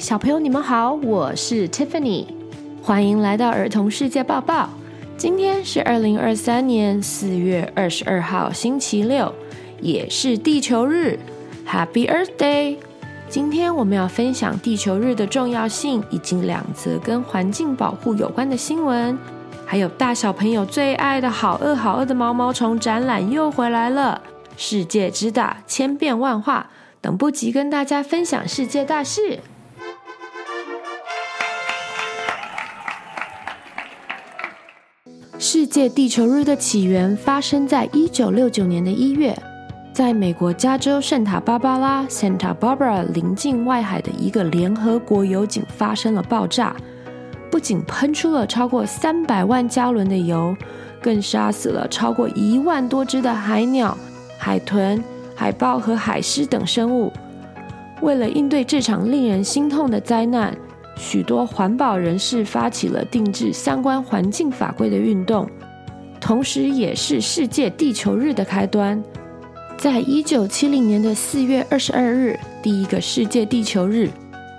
[0.00, 2.24] 小朋友，你们好，我是 Tiffany，
[2.82, 4.70] 欢迎来到儿童世界报报。
[5.18, 9.30] 今天是二零二三年四月二十二号，星期六，
[9.82, 11.18] 也是地球日
[11.68, 12.78] ，Happy Earth Day！
[13.28, 19.18] 今天我们要分享地球日的重要性，以及两则跟环境保护有关的新闻，
[19.66, 24.22] 还有大小朋友最爱的好饿好饿的毛毛虫展览又回来了，
[24.56, 26.70] 世界之大，千变万化。
[27.02, 29.38] 等不及跟大家分享世界大事。
[35.42, 39.34] 世界地球日的起源发生在一九六九年的一月，
[39.90, 46.76] 在美国加州圣塔芭芭拉 （Santa Barbara） 临近外海的一个联合国油井发生了爆炸，
[47.50, 50.54] 不仅喷出了超过三百万加仑的油，
[51.00, 53.96] 更杀死了超过一万多只的海鸟、
[54.36, 55.02] 海豚。
[55.34, 57.10] 海豹和海狮等生物，
[58.02, 60.54] 为了应对这场令人心痛的灾难，
[61.00, 65.48] 许多环保人士发起了定制相关环境法规的运动，
[66.20, 69.02] 同时也是世界地球日的开端。
[69.78, 74.10] 在一九七零年的四月二十二日，第一个世界地球日，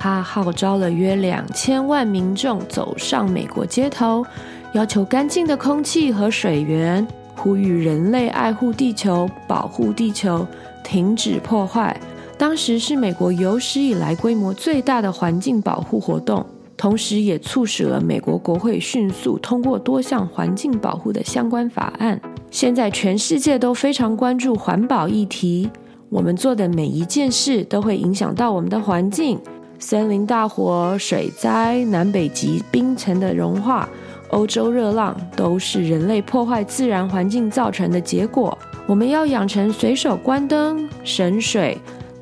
[0.00, 4.24] 它号召了约两千万民众走上美国街头，
[4.72, 10.46] 要求干净的空气和水源，呼吁人类爱护地球，保护地球。
[10.82, 11.94] 停止破坏，
[12.40, 16.42] 当时是美国有史以来规模最大的环境保护活动，
[16.74, 22.18] 同时也促使了美国国会迅速通过多项环境保护的相关法案。
[22.50, 25.68] 现在全世界都非常关注环保议题，
[26.08, 29.38] 我们做的每一件事都会影响到我们的环境。
[29.78, 33.86] 森林大火、水灾、南北极冰层的融化、
[34.30, 38.56] 欧洲热浪，都是人类破坏自然环境造成的结果。
[38.86, 41.76] 我们要养成随手关灯、省水、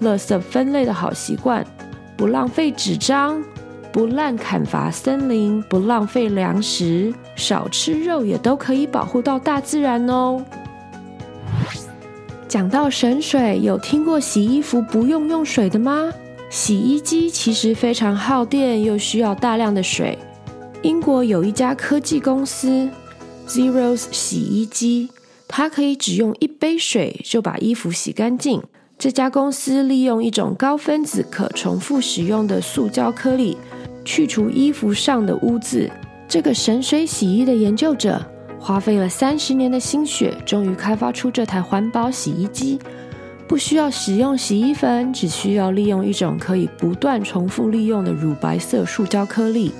[0.00, 1.66] 垃圾分类的好习惯，
[2.16, 3.42] 不浪费纸张，
[3.92, 10.44] 不滥砍伐森林，不浪费粮食，少吃肉也都可以保护到大自然哦。
[12.48, 16.12] 讲到省水，有听过洗衣服不用用水的吗？
[16.50, 20.18] 洗衣机其实非常耗电，又需要大量的水。
[20.82, 22.88] 英国有一家科技公司
[23.48, 25.10] Zeroes 洗衣机。
[25.46, 28.62] 它可以只用一杯水就把衣服洗干净。
[29.04, 33.54] 这家公司利用一种高分子可重复使用的塑胶颗粒，
[34.02, 35.90] 去除衣服上的污渍。
[36.26, 38.18] 这个神水洗衣的研究者
[38.58, 42.78] 花费了三十年的心血，终于开发出这台环保洗衣机。
[43.46, 49.70] 不需要使用洗衣粉，只需要利用一种可以不断重复利用的乳白色塑胶颗粒，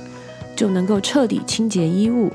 [0.54, 2.30] 就能够彻底清洁衣物。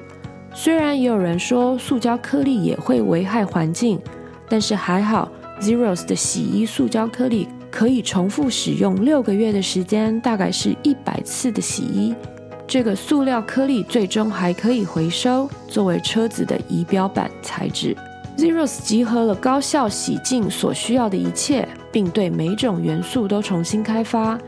[0.56, 4.02] 虽然也有人说塑胶颗粒也会危害环境，
[4.50, 12.16] 但是还好，Zeros 的洗衣塑胶颗粒可以重复使用六个月的时间，大概是一百次的洗衣。
[12.68, 17.96] 这个塑料颗粒最终还可以回收，作为车子的仪表板材质。
[18.38, 24.40] Zeros 集合了高效洗净所需要的一切，并对每种元素都重新开发。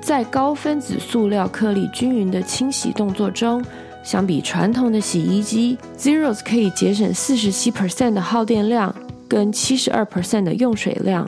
[0.00, 3.64] 在高分子塑料颗粒均匀的清洗动作中，
[4.04, 8.94] 相比传统的洗衣机，Zeros 可以节省四十七 percent 的耗电量，
[9.32, 11.26] 跟七十二 percent 的用水量。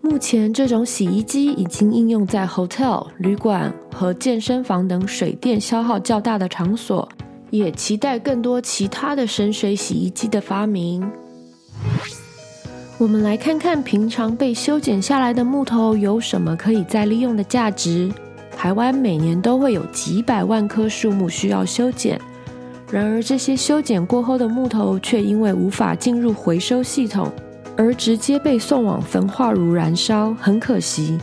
[0.00, 7.08] 目前，这种洗衣机已经应用在 hotel、旅馆和健身房等水电消耗较大的场所，
[7.50, 11.08] 也期待更多其他的省水洗衣机的发明。
[12.98, 18.10] 我们来看看平常被修剪下来的木头有什么可以再利用的价值。
[18.50, 22.20] 台湾每年都会有几百万棵树木需要修剪，
[22.90, 27.30] 然而这些修剪过后的木头却因为无法进入回收系统，
[27.76, 31.18] 而直接被送往焚化炉燃烧，很可惜。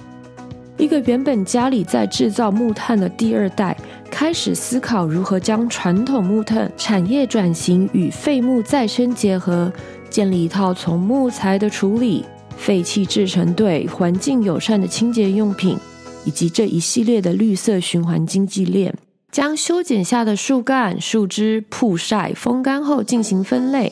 [0.78, 3.78] 一个原本家里在制造木炭的第二代，
[4.12, 9.72] 开始思考如何将传统木炭产业转型与废木再生结合，
[10.10, 12.26] 建立一套从木材的处理、
[12.58, 15.78] 废弃制成对环境友善的清洁用品。
[16.26, 18.96] 以及这一系列的绿色循环经济链，
[19.34, 23.92] 将修剪下的树干、树枝曝晒、风干后进行分类，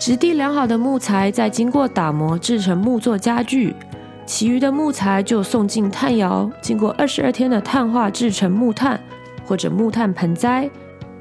[0.00, 3.74] 质地良好的木材再经过打磨制成木作家具，
[4.24, 8.98] 其余的木材就送进炭窑，经过二十二天的碳化制成木炭
[9.44, 10.70] 或者木炭盆栽。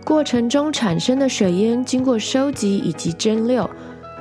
[0.05, 3.69] 过程中产生的水烟经过收集以及蒸馏，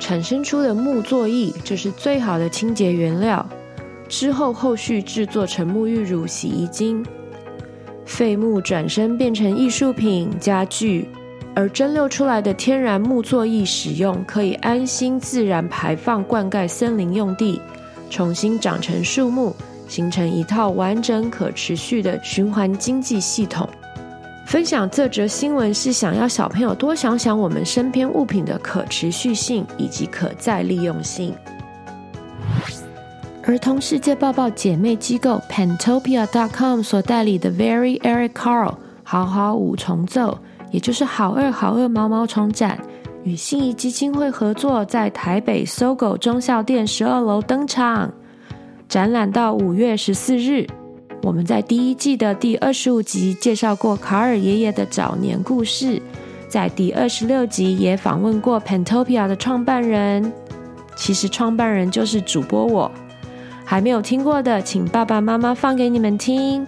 [0.01, 3.49] 产生出的木作液，就是最好的清洁原料。
[4.09, 7.07] 之后，后续制作成沐浴乳、洗衣精，
[8.05, 11.09] 废木转身变成艺术品、家具，
[11.55, 17.61] 而蒸馏出来的天然木作液使用，可以安心自然排放灌溉森林用地，
[18.11, 19.55] 重新长成树木，
[19.89, 23.69] 形成一套完整可持续的循环经济系统。
[24.45, 31.33] 分享这则新闻是想要小朋友多想想我们身边物品的可持续性以及可再利用性。
[33.45, 40.39] 儿童世界抱抱姐妹机构 Pantopia.com 所代理的 Very Eric Carle 好好五重奏，
[40.71, 42.79] 也就是好二好二毛毛虫展，
[43.25, 48.13] 与信谊基金会合作，在台北搜狗中校店十二楼登场，
[48.89, 50.65] 展览到五月十四日。
[51.25, 56.01] 我们在第一季的第二十五集介绍过卡尔爷爷的早年故事，
[56.49, 60.33] 在第二十六集也访问过 Pantopia 的创办人。
[60.95, 62.89] 其实创办人就是主播我。
[63.65, 66.67] 还没有听过的，请爸爸妈妈放给你们听。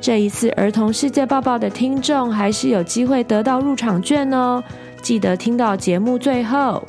[0.00, 4.62] 这一次儿童世界抱抱的听众还是有机会得到入场券哦，
[5.02, 6.84] 记得听到节目最后。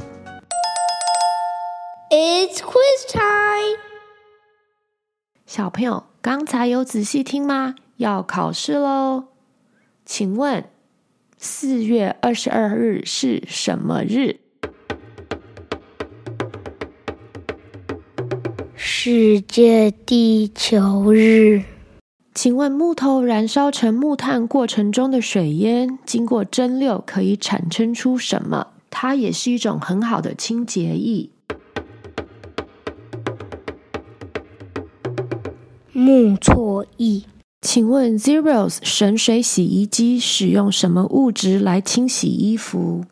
[2.09, 3.79] It's quiz time，
[5.45, 6.03] 小朋友。
[6.19, 7.75] 刚才有仔细听吗？
[7.95, 9.29] 要考试喽！
[10.05, 10.65] 请问
[11.38, 14.41] 四月二十二日是什么日？
[19.09, 21.63] 世界地球日。
[22.33, 28.68] 请问木头燃烧成木炭过程中的水烟，经过蒸馏可以产生出什么？
[28.89, 31.30] 它也是一种很好的清洁液。
[35.94, 37.24] 木错液。
[37.62, 43.06] 请问 Zeros 神水洗衣机使用什么物质来清洗衣服？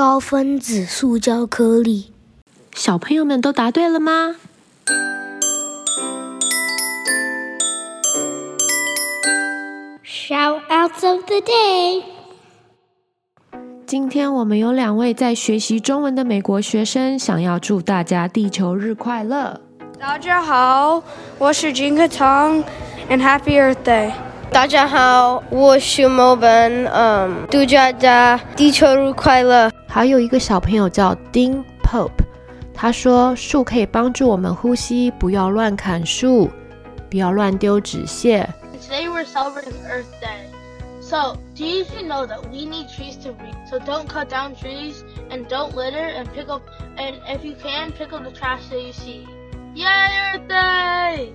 [0.00, 2.10] 高分子塑胶颗粒。
[2.72, 4.34] 小朋友们都答对了吗
[10.02, 12.02] ？Shoutouts of the day。
[13.86, 19.60] 今天我们有两位在学习中文的美国学生，想要祝大家地球日快乐。
[19.98, 21.02] 大家好，
[21.36, 22.64] 我是金克汤
[23.10, 24.12] ，and Happy Earth Day。
[24.50, 29.70] 大家好，我是莫本，嗯，祝大家地球日快乐。
[29.92, 32.12] 还有一个小朋友叫丁 Pope，
[32.72, 36.48] 他说树可以帮助我们呼吸，不要乱砍树，
[37.10, 38.48] 不要乱丢纸屑。
[38.80, 40.46] Today we're celebrating Earth Day.
[41.00, 43.56] So, do you know that we need trees to breathe?
[43.68, 46.62] So don't cut down trees and don't litter and pick up
[46.96, 49.26] and if you can pick up the trash that you see.
[49.74, 49.86] Yay,
[50.36, 51.32] Earth Day!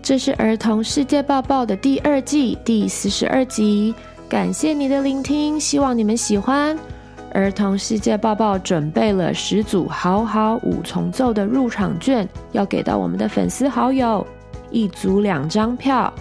[0.00, 3.94] 这是儿童世界报报的第二季第四十二集。
[4.26, 6.78] 感谢你的聆听，希望你们喜欢。
[7.32, 14.26] 儿童世界报报准备了十组好好五重奏的入场券，要给到我们的粉丝好友，
[14.70, 16.12] 一组两张票。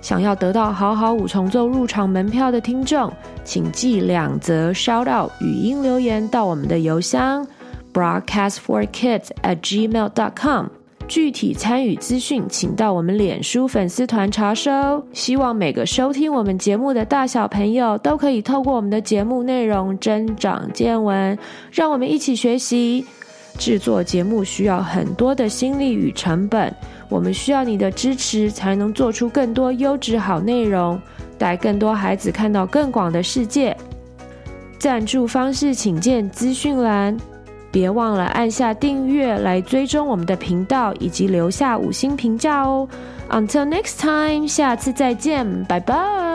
[0.00, 3.12] 想要得到好好五重奏入场门票的听众，
[3.42, 7.44] 请寄两则 shout out 语音留言到我们的邮箱
[7.92, 10.66] broadcast for kids at gmail dot com。
[11.08, 15.02] 具体参与资讯，请到我们脸书粉丝团查收。
[15.12, 21.36] 希望每个收听我们节目的大小朋友都可以透过我们的节目内容增长见闻，
[21.72, 23.04] 让我们一起学习。
[23.56, 26.72] 制作节目需要很多的心力与成本。
[27.08, 31.00] 我们需要你的支持，才能做出更多优质好内容，
[31.36, 33.76] 带更多孩子看到更广的世界。
[34.78, 37.16] 赞助方式请见资讯栏，
[37.70, 42.88] 别忘了按下订阅来追踪我们的频道，以及留下五星评价哦。
[43.30, 46.27] Until next time，下次再见，拜拜。